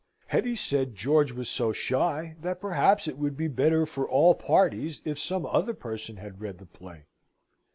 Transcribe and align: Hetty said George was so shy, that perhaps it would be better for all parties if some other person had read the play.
Hetty 0.25 0.55
said 0.55 0.95
George 0.95 1.31
was 1.31 1.47
so 1.47 1.71
shy, 1.71 2.35
that 2.41 2.59
perhaps 2.59 3.07
it 3.07 3.19
would 3.19 3.37
be 3.37 3.47
better 3.47 3.85
for 3.85 4.09
all 4.09 4.33
parties 4.33 4.99
if 5.05 5.19
some 5.19 5.45
other 5.45 5.75
person 5.75 6.17
had 6.17 6.41
read 6.41 6.57
the 6.57 6.65
play. 6.65 7.05